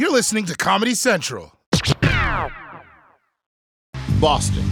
You're 0.00 0.10
listening 0.10 0.46
to 0.46 0.56
Comedy 0.56 0.94
Central. 0.94 1.52
Boston, 4.18 4.64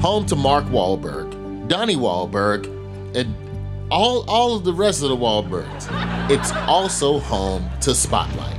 home 0.00 0.24
to 0.24 0.36
Mark 0.36 0.64
Wahlberg, 0.64 1.68
Donnie 1.68 1.96
Wahlberg, 1.96 2.64
and 3.14 3.36
all, 3.90 4.24
all 4.26 4.56
of 4.56 4.64
the 4.64 4.72
rest 4.72 5.02
of 5.02 5.10
the 5.10 5.16
Wahlbergs. 5.18 5.86
It's 6.30 6.50
also 6.66 7.18
home 7.18 7.68
to 7.82 7.94
Spotlight, 7.94 8.56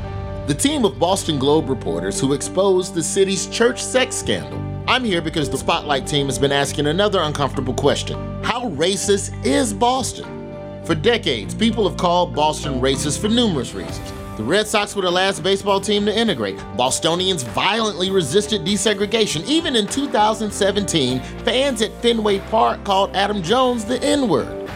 the 0.47 0.53
team 0.53 0.85
of 0.85 0.99
Boston 0.99 1.39
Globe 1.39 1.69
reporters 1.69 2.19
who 2.19 2.33
exposed 2.33 2.93
the 2.93 3.01
city's 3.01 3.47
church 3.47 3.83
sex 3.83 4.15
scandal. 4.15 4.61
I'm 4.87 5.03
here 5.03 5.23
because 5.23 5.49
the 5.49 5.57
Spotlight 5.57 6.05
team 6.05 6.27
has 6.27 6.37
been 6.37 6.51
asking 6.51 6.85
another 6.85 7.21
uncomfortable 7.23 7.73
question 7.73 8.43
How 8.43 8.69
racist 8.69 9.43
is 9.43 9.73
Boston? 9.73 10.83
For 10.85 10.93
decades, 10.93 11.55
people 11.55 11.89
have 11.89 11.97
called 11.97 12.35
Boston 12.35 12.79
racist 12.79 13.19
for 13.19 13.27
numerous 13.27 13.73
reasons. 13.73 14.11
The 14.37 14.43
Red 14.43 14.67
Sox 14.67 14.93
were 14.97 15.01
the 15.01 15.11
last 15.11 15.43
baseball 15.43 15.79
team 15.79 16.05
to 16.07 16.13
integrate. 16.17 16.57
Bostonians 16.75 17.43
violently 17.43 18.11
resisted 18.11 18.65
desegregation. 18.65 19.45
Even 19.45 19.77
in 19.77 19.87
2017, 19.87 21.21
fans 21.45 21.81
at 21.81 21.93
Fenway 22.01 22.39
Park 22.49 22.83
called 22.83 23.15
Adam 23.15 23.41
Jones 23.41 23.85
the 23.85 24.01
N 24.03 24.27
word. 24.27 24.69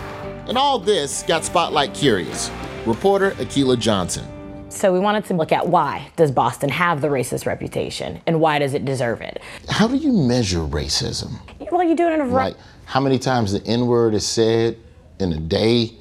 And 0.47 0.57
all 0.57 0.79
this 0.79 1.23
got 1.23 1.43
Spotlight 1.43 1.93
curious. 1.93 2.49
Reporter 2.85 3.31
Akilah 3.31 3.77
Johnson. 3.77 4.25
So 4.69 4.93
we 4.93 4.99
wanted 4.99 5.25
to 5.25 5.33
look 5.33 5.51
at 5.51 5.67
why 5.67 6.09
does 6.15 6.31
Boston 6.31 6.69
have 6.69 7.01
the 7.01 7.09
racist 7.09 7.45
reputation 7.45 8.21
and 8.27 8.39
why 8.39 8.59
does 8.59 8.73
it 8.73 8.85
deserve 8.85 9.19
it? 9.19 9.41
How 9.67 9.89
do 9.89 9.97
you 9.97 10.13
measure 10.13 10.59
racism? 10.59 11.33
Well, 11.69 11.83
you 11.83 11.95
do 11.97 12.07
it 12.07 12.13
in 12.13 12.21
a 12.21 12.25
variety. 12.25 12.55
Like 12.55 12.65
how 12.85 13.01
many 13.01 13.19
times 13.19 13.51
the 13.51 13.65
N 13.67 13.87
word 13.87 14.13
is 14.13 14.25
said 14.25 14.77
in 15.19 15.33
a 15.33 15.37
day? 15.39 15.91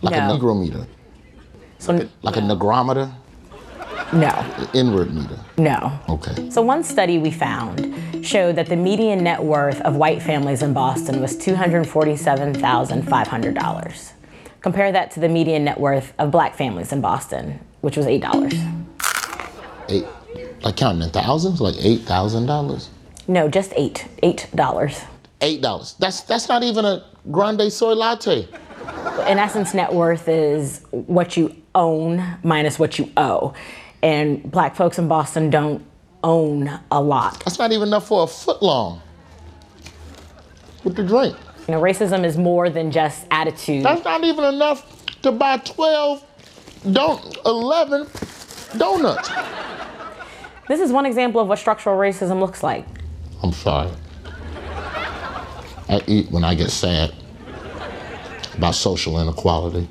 Like 0.00 0.14
No. 0.14 0.34
a 0.34 0.38
Negro 0.38 0.58
meter. 0.58 0.86
So 1.78 2.08
Like 2.22 2.36
a 2.36 2.40
negrometer? 2.40 3.10
no, 4.12 4.44
Inward 4.74 5.12
meter. 5.14 5.38
no. 5.58 5.98
Okay. 6.08 6.50
So 6.50 6.62
one 6.62 6.82
study 6.84 7.18
we 7.18 7.30
found 7.30 7.94
showed 8.24 8.56
that 8.56 8.66
the 8.68 8.76
median 8.76 9.22
net 9.24 9.42
worth 9.42 9.80
of 9.82 9.96
white 9.96 10.22
families 10.22 10.62
in 10.62 10.72
Boston 10.72 11.20
was 11.20 11.36
$247,500. 11.36 14.12
Compare 14.60 14.92
that 14.92 15.10
to 15.12 15.20
the 15.20 15.28
median 15.28 15.64
net 15.64 15.78
worth 15.78 16.12
of 16.18 16.30
black 16.30 16.54
families 16.56 16.92
in 16.92 17.00
Boston, 17.00 17.58
which 17.80 17.96
was 17.96 18.06
$8. 18.06 18.74
Eight 19.90 20.04
like 20.62 20.76
counting 20.76 21.02
in 21.02 21.10
thousands? 21.10 21.60
Like 21.60 21.76
eight 21.78 22.00
thousand 22.00 22.46
dollars? 22.46 22.90
No, 23.28 23.48
just 23.48 23.72
8. 23.76 24.06
$8. 24.22 25.04
Eight 25.40 25.62
dollars. 25.62 25.94
That's 26.00 26.22
that's 26.22 26.48
not 26.48 26.62
even 26.64 26.84
a 26.84 27.04
grande 27.30 27.72
soy 27.72 27.92
latte. 27.94 28.48
In 29.28 29.38
essence, 29.38 29.74
net 29.74 29.92
worth 29.92 30.26
is 30.26 30.80
what 30.90 31.36
you 31.36 31.54
own 31.74 32.24
minus 32.42 32.78
what 32.78 32.98
you 32.98 33.12
owe. 33.18 33.52
And 34.02 34.50
black 34.50 34.74
folks 34.74 34.98
in 34.98 35.06
Boston 35.06 35.50
don't 35.50 35.84
own 36.24 36.80
a 36.90 37.02
lot. 37.02 37.44
That's 37.44 37.58
not 37.58 37.70
even 37.72 37.88
enough 37.88 38.08
for 38.08 38.24
a 38.24 38.26
foot 38.26 38.62
long. 38.62 39.02
With 40.82 40.96
the 40.96 41.02
drink. 41.02 41.36
You 41.66 41.74
know, 41.74 41.82
racism 41.82 42.24
is 42.24 42.38
more 42.38 42.70
than 42.70 42.90
just 42.90 43.26
attitude. 43.30 43.84
That's 43.84 44.02
not 44.02 44.24
even 44.24 44.44
enough 44.44 45.04
to 45.20 45.32
buy 45.32 45.58
12, 45.58 46.24
don't 46.92 47.36
11 47.44 48.06
donuts. 48.78 49.28
This 50.68 50.80
is 50.80 50.90
one 50.90 51.04
example 51.04 51.42
of 51.42 51.48
what 51.48 51.58
structural 51.58 51.98
racism 51.98 52.40
looks 52.40 52.62
like. 52.62 52.86
I'm 53.42 53.52
sorry. 53.52 53.90
I 55.90 56.00
eat 56.06 56.30
when 56.30 56.44
I 56.44 56.54
get 56.54 56.70
sad 56.70 57.12
about 58.58 58.74
social 58.74 59.20
inequality. 59.20 59.88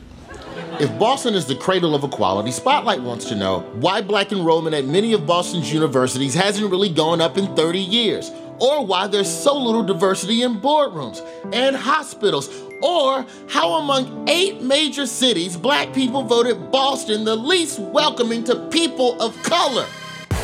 If 0.80 1.00
Boston 1.00 1.34
is 1.34 1.48
the 1.48 1.56
cradle 1.56 1.96
of 1.96 2.04
equality, 2.04 2.52
Spotlight 2.52 3.02
wants 3.02 3.26
to 3.30 3.36
know 3.36 3.62
why 3.80 4.02
black 4.02 4.32
enrollment 4.32 4.76
at 4.76 4.86
many 4.86 5.14
of 5.14 5.26
Boston's 5.26 5.74
universities 5.74 6.36
hasn't 6.36 6.70
really 6.70 6.90
gone 6.94 7.20
up 7.20 7.38
in 7.38 7.56
30 7.56 7.80
years, 7.80 8.30
or 8.60 8.86
why 8.86 9.08
there's 9.08 9.30
so 9.30 9.58
little 9.58 9.82
diversity 9.82 10.44
in 10.44 10.62
boardrooms 10.62 11.26
and 11.52 11.76
hospitals, 11.76 12.50
or 12.84 13.26
how 13.50 13.74
among 13.76 14.30
eight 14.30 14.62
major 14.62 15.08
cities, 15.08 15.58
black 15.58 15.94
people 15.94 16.22
voted 16.22 16.70
Boston 16.70 17.24
the 17.24 17.36
least 17.36 17.80
welcoming 17.80 18.44
to 18.44 18.56
people 18.70 19.20
of 19.20 19.42
color. 19.42 19.88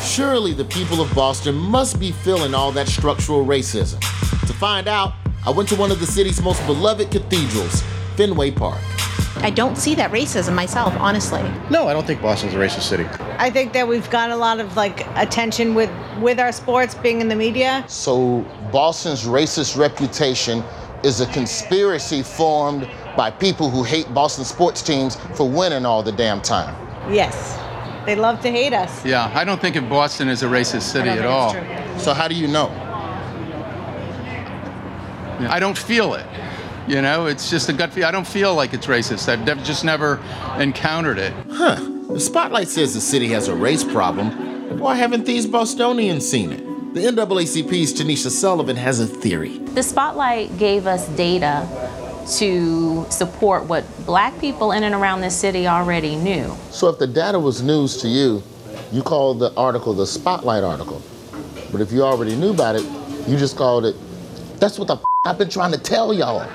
Surely 0.02 0.52
the 0.52 0.64
people 0.64 1.00
of 1.00 1.14
Boston 1.14 1.54
must 1.54 2.00
be 2.00 2.10
feeling 2.10 2.54
all 2.54 2.72
that 2.72 2.88
structural 2.88 3.46
racism. 3.46 4.00
To 4.46 4.52
find 4.54 4.88
out, 4.88 5.12
I 5.46 5.50
went 5.50 5.68
to 5.68 5.76
one 5.76 5.92
of 5.92 6.00
the 6.00 6.06
city's 6.06 6.42
most 6.42 6.64
beloved 6.66 7.10
cathedrals, 7.10 7.84
Fenway 8.16 8.50
Park. 8.52 8.80
I 9.36 9.50
don't 9.50 9.76
see 9.76 9.94
that 9.96 10.10
racism 10.10 10.54
myself, 10.54 10.94
honestly. 10.98 11.42
No, 11.68 11.88
I 11.88 11.92
don't 11.92 12.06
think 12.06 12.22
Boston's 12.22 12.54
a 12.54 12.56
racist 12.56 12.82
city. 12.82 13.04
I 13.38 13.50
think 13.50 13.72
that 13.72 13.86
we've 13.86 14.08
got 14.08 14.30
a 14.30 14.36
lot 14.36 14.60
of 14.60 14.76
like 14.76 15.06
attention 15.16 15.74
with 15.74 15.90
with 16.20 16.38
our 16.38 16.52
sports 16.52 16.94
being 16.94 17.20
in 17.20 17.28
the 17.28 17.34
media. 17.34 17.84
So, 17.88 18.40
Boston's 18.72 19.24
racist 19.24 19.76
reputation 19.76 20.62
is 21.02 21.20
a 21.20 21.26
conspiracy 21.26 22.22
formed 22.22 22.88
by 23.16 23.30
people 23.30 23.68
who 23.68 23.82
hate 23.82 24.12
Boston 24.14 24.44
sports 24.44 24.80
teams 24.82 25.16
for 25.36 25.48
winning 25.48 25.84
all 25.84 26.02
the 26.02 26.12
damn 26.12 26.40
time. 26.40 26.74
Yes, 27.12 27.58
they 28.06 28.14
love 28.16 28.40
to 28.42 28.50
hate 28.50 28.72
us. 28.72 29.04
Yeah, 29.04 29.30
I 29.34 29.44
don't 29.44 29.60
think 29.60 29.76
of 29.76 29.88
Boston 29.88 30.28
as 30.28 30.42
a 30.42 30.46
racist 30.46 30.82
city 30.82 31.10
I 31.10 31.16
at 31.18 31.22
don't 31.22 31.32
all. 31.32 31.52
think 31.52 31.66
it's 31.68 31.90
true. 31.90 31.98
So, 32.00 32.14
how 32.14 32.28
do 32.28 32.34
you 32.34 32.46
know? 32.48 32.68
I 35.50 35.58
don't 35.58 35.76
feel 35.76 36.14
it. 36.14 36.24
You 36.86 37.00
know, 37.00 37.26
it's 37.26 37.48
just 37.50 37.68
a 37.68 37.72
gut 37.72 37.92
feel. 37.92 38.04
I 38.04 38.10
don't 38.10 38.26
feel 38.26 38.54
like 38.54 38.74
it's 38.74 38.86
racist. 38.86 39.28
I've 39.28 39.44
nev- 39.44 39.64
just 39.64 39.84
never 39.84 40.22
encountered 40.58 41.18
it. 41.18 41.32
Huh. 41.50 41.76
The 42.08 42.20
Spotlight 42.20 42.68
says 42.68 42.92
the 42.92 43.00
city 43.00 43.28
has 43.28 43.48
a 43.48 43.54
race 43.54 43.82
problem. 43.82 44.78
Why 44.78 44.94
haven't 44.96 45.24
these 45.24 45.46
Bostonians 45.46 46.28
seen 46.28 46.52
it? 46.52 46.94
The 46.94 47.00
NAACP's 47.00 47.94
Tanisha 47.94 48.30
Sullivan 48.30 48.76
has 48.76 49.00
a 49.00 49.06
theory. 49.06 49.58
The 49.58 49.82
spotlight 49.82 50.56
gave 50.58 50.86
us 50.86 51.08
data 51.16 51.66
to 52.38 53.04
support 53.10 53.64
what 53.64 53.84
black 54.06 54.38
people 54.38 54.70
in 54.72 54.84
and 54.84 54.94
around 54.94 55.20
this 55.20 55.34
city 55.34 55.66
already 55.66 56.14
knew. 56.16 56.54
So 56.70 56.88
if 56.88 56.98
the 56.98 57.06
data 57.06 57.40
was 57.40 57.62
news 57.62 57.96
to 58.02 58.08
you, 58.08 58.42
you 58.92 59.02
called 59.02 59.40
the 59.40 59.52
article 59.56 59.92
the 59.92 60.06
Spotlight 60.06 60.62
article. 60.62 61.02
But 61.72 61.80
if 61.80 61.90
you 61.90 62.02
already 62.02 62.36
knew 62.36 62.50
about 62.50 62.76
it, 62.76 62.84
you 63.26 63.36
just 63.36 63.56
called 63.56 63.86
it, 63.86 63.96
that's 64.60 64.78
what 64.78 64.86
the 64.86 64.94
f- 64.94 65.04
I've 65.24 65.38
been 65.38 65.48
trying 65.50 65.72
to 65.72 65.78
tell 65.78 66.14
y'all. 66.14 66.46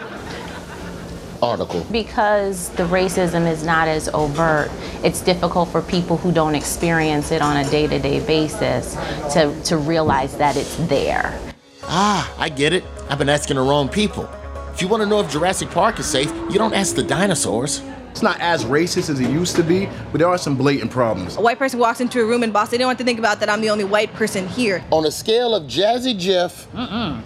Article. 1.42 1.86
Because 1.92 2.70
the 2.70 2.84
racism 2.84 3.50
is 3.50 3.64
not 3.64 3.88
as 3.88 4.10
overt, 4.10 4.70
it's 5.04 5.22
difficult 5.22 5.70
for 5.70 5.82
people 5.82 6.18
who 6.18 6.32
don't 6.32 6.56
experience 6.56 7.32
it 7.32 7.42
on 7.42 7.58
a 7.58 7.70
day 7.70 7.88
to 7.88 8.00
day 8.00 8.26
basis 8.26 8.96
to, 9.34 9.54
to 9.64 9.78
realize 9.78 10.38
that 10.38 10.58
it's 10.58 10.76
there. 10.88 11.40
Ah, 11.84 12.32
I 12.38 12.50
get 12.50 12.74
it. 12.74 12.84
I've 13.10 13.18
been 13.18 13.30
asking 13.30 13.56
the 13.56 13.64
wrong 13.64 13.90
people. 13.90 14.30
If 14.74 14.82
you 14.82 14.88
want 14.88 15.02
to 15.02 15.08
know 15.10 15.20
if 15.20 15.32
Jurassic 15.32 15.70
Park 15.72 16.00
is 16.00 16.06
safe, 16.06 16.32
you 16.50 16.58
don't 16.58 16.74
ask 16.74 16.96
the 16.96 17.04
dinosaurs. 17.04 17.82
It's 18.12 18.22
not 18.22 18.40
as 18.40 18.66
racist 18.66 19.10
as 19.10 19.20
it 19.20 19.30
used 19.30 19.56
to 19.56 19.64
be, 19.64 19.88
but 20.12 20.20
there 20.20 20.28
are 20.28 20.38
some 20.38 20.56
blatant 20.56 20.92
problems. 20.92 21.38
A 21.38 21.42
white 21.42 21.60
person 21.60 21.80
walks 21.80 22.02
into 22.02 22.22
a 22.22 22.26
room 22.26 22.44
in 22.44 22.52
Boston, 22.52 22.78
they 22.78 22.84
don't 22.84 22.90
have 22.90 22.98
to 22.98 23.04
think 23.04 23.20
about 23.20 23.40
that 23.40 23.50
I'm 23.50 23.62
the 23.62 23.70
only 23.70 23.84
white 23.84 24.14
person 24.14 24.48
here. 24.48 24.84
On 24.92 25.06
a 25.06 25.12
scale 25.12 25.54
of 25.56 25.64
Jazzy 25.64 26.18
Jeff 26.18 26.68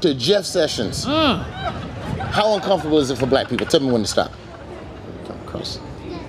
to 0.01 0.13
Jeff 0.13 0.45
Sessions, 0.45 1.06
how 2.33 2.55
uncomfortable 2.55 2.97
is 2.99 3.09
it 3.11 3.17
for 3.17 3.27
black 3.27 3.47
people? 3.47 3.66
Tell 3.67 3.79
me 3.79 3.91
when 3.91 4.01
to 4.01 4.07
stop. 4.07 4.31
Come 5.27 5.38
across. 5.45 5.79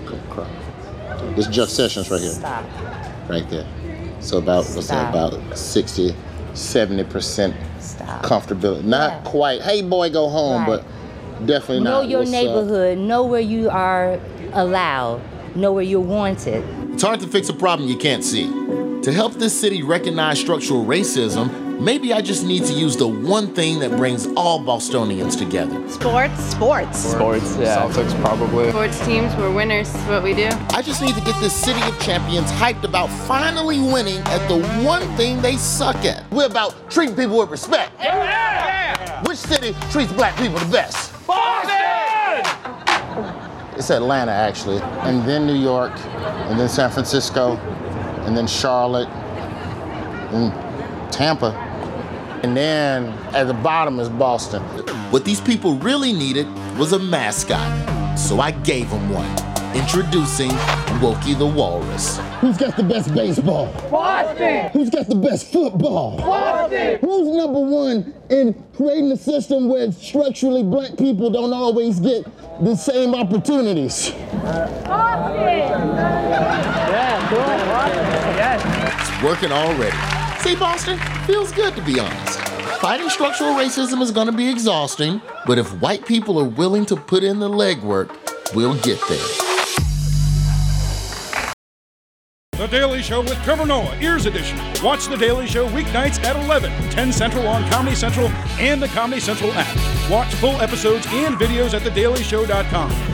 Come 0.06 0.20
across. 0.30 0.48
This 1.34 1.46
Jeff 1.48 1.68
Sessions 1.68 2.10
right 2.10 2.20
here. 2.20 2.30
Stop. 2.30 2.64
Right 3.28 3.48
there. 3.48 3.66
So 4.20 4.38
about, 4.38 4.64
what's 4.66 4.88
that, 4.88 5.08
about 5.10 5.56
60, 5.56 6.14
70% 6.52 7.54
comfortability. 8.22 8.84
Not 8.84 9.10
Yeah. 9.12 9.20
quite, 9.24 9.62
hey 9.62 9.82
boy, 9.82 10.10
go 10.10 10.28
home, 10.28 10.66
Right. 10.66 10.82
but 11.40 11.46
definitely 11.46 11.80
Know 11.84 11.90
not. 11.90 12.02
Know 12.04 12.08
your 12.08 12.18
what's 12.20 12.30
up. 12.32 12.42
neighborhood. 12.44 12.98
Know 12.98 13.24
where 13.24 13.40
you 13.40 13.70
are 13.70 14.18
allowed. 14.52 15.20
Know 15.54 15.72
where 15.72 15.84
you're 15.84 16.00
wanted. 16.00 16.64
It's 16.92 17.02
hard 17.02 17.20
to 17.20 17.26
fix 17.26 17.48
a 17.48 17.52
problem 17.54 17.88
you 17.88 17.96
can't 17.96 18.22
see. 18.24 18.46
To 19.02 19.12
help 19.12 19.34
this 19.34 19.58
city 19.58 19.82
recognize 19.82 20.38
structural 20.38 20.84
racism, 20.84 21.50
maybe 21.80 22.12
I 22.12 22.20
just 22.20 22.44
need 22.44 22.64
to 22.64 22.72
use 22.72 22.96
the 22.96 23.06
one 23.06 23.54
thing 23.54 23.78
that 23.80 23.90
brings 23.96 24.26
all 24.36 24.58
Bostonians 24.58 25.36
together. 25.36 25.88
Sports, 25.88 26.42
sports. 26.44 26.98
Sports, 26.98 27.56
yeah. 27.58 27.78
Celtics, 27.78 28.18
probably. 28.20 28.70
Sports 28.70 29.04
teams, 29.04 29.34
we're 29.36 29.52
winners. 29.52 29.94
It's 29.94 30.04
what 30.04 30.22
we 30.22 30.34
do. 30.34 30.48
I 30.70 30.82
just 30.82 31.02
need 31.02 31.14
to 31.14 31.20
get 31.22 31.38
this 31.40 31.54
city 31.54 31.80
of 31.82 31.98
champions 32.00 32.50
hyped 32.52 32.84
about 32.84 33.08
finally 33.26 33.80
winning 33.80 34.18
at 34.26 34.46
the 34.48 34.60
one 34.84 35.02
thing 35.16 35.40
they 35.42 35.56
suck 35.56 35.96
at. 36.04 36.30
We're 36.30 36.46
about 36.46 36.90
treating 36.90 37.16
people 37.16 37.38
with 37.38 37.50
respect. 37.50 37.92
Yeah. 38.00 39.22
Which 39.24 39.38
city 39.38 39.74
treats 39.90 40.12
black 40.12 40.36
people 40.36 40.58
the 40.58 40.72
best? 40.72 41.12
Boston! 41.26 41.74
It's 43.76 43.90
Atlanta, 43.90 44.30
actually, 44.30 44.80
and 45.02 45.28
then 45.28 45.46
New 45.46 45.56
York, 45.56 45.92
and 46.48 46.58
then 46.58 46.68
San 46.68 46.90
Francisco, 46.90 47.56
and 48.26 48.36
then 48.36 48.46
Charlotte, 48.46 49.08
and 50.32 50.52
Tampa. 51.14 51.52
And 52.42 52.56
then 52.56 53.06
at 53.34 53.44
the 53.44 53.54
bottom 53.54 54.00
is 54.00 54.08
Boston. 54.08 54.62
What 55.12 55.24
these 55.24 55.40
people 55.40 55.76
really 55.76 56.12
needed 56.12 56.46
was 56.76 56.92
a 56.92 56.98
mascot, 56.98 58.18
so 58.18 58.40
I 58.40 58.50
gave 58.50 58.90
them 58.90 59.10
one. 59.10 59.30
Introducing 59.76 60.50
Wokey 61.00 61.38
the 61.38 61.46
Walrus. 61.46 62.18
Who's 62.40 62.56
got 62.56 62.76
the 62.76 62.82
best 62.82 63.14
baseball? 63.14 63.72
Boston! 63.90 64.70
Who's 64.72 64.90
got 64.90 65.06
the 65.08 65.14
best 65.14 65.52
football? 65.52 66.18
Boston! 66.18 66.98
Who's 67.00 67.28
number 67.36 67.60
one 67.60 68.14
in 68.30 68.54
creating 68.76 69.10
a 69.12 69.16
system 69.16 69.68
where 69.68 69.90
structurally 69.92 70.62
black 70.62 70.96
people 70.96 71.30
don't 71.30 71.52
always 71.52 71.98
get 72.00 72.24
the 72.62 72.76
same 72.76 73.14
opportunities? 73.14 74.10
Boston! 74.10 75.38
Yeah, 75.94 77.30
good. 77.30 77.66
Boston. 77.68 78.04
Yes. 78.36 79.10
It's 79.10 79.22
working 79.24 79.50
already. 79.52 80.23
See, 80.44 80.54
Boston, 80.56 80.98
feels 81.26 81.52
good 81.52 81.74
to 81.74 81.80
be 81.80 81.98
honest. 81.98 82.38
Fighting 82.78 83.08
structural 83.08 83.54
racism 83.54 84.02
is 84.02 84.10
going 84.10 84.26
to 84.26 84.32
be 84.32 84.46
exhausting, 84.46 85.22
but 85.46 85.56
if 85.56 85.70
white 85.80 86.04
people 86.04 86.38
are 86.38 86.44
willing 86.44 86.84
to 86.84 86.96
put 86.96 87.24
in 87.24 87.38
the 87.38 87.48
legwork, 87.48 88.10
we'll 88.54 88.74
get 88.82 89.00
there. 89.08 89.26
The 92.58 92.66
Daily 92.66 93.00
Show 93.00 93.22
with 93.22 93.42
Trevor 93.42 93.64
Noah, 93.64 93.96
Ears 94.02 94.26
Edition. 94.26 94.58
Watch 94.82 95.06
The 95.06 95.16
Daily 95.16 95.46
Show 95.46 95.66
weeknights 95.68 96.22
at 96.22 96.36
11, 96.36 96.90
10 96.90 97.10
Central 97.10 97.48
on 97.48 97.66
Comedy 97.70 97.96
Central 97.96 98.28
and 98.58 98.82
the 98.82 98.88
Comedy 98.88 99.22
Central 99.22 99.50
app. 99.54 100.10
Watch 100.10 100.34
full 100.34 100.60
episodes 100.60 101.06
and 101.08 101.36
videos 101.36 101.72
at 101.72 101.80
thedailyshow.com. 101.80 103.13